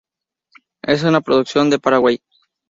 Es 0.81 1.03
una 1.03 1.21
producción 1.21 1.69
de 1.69 1.77
Paraguay. 1.77 2.19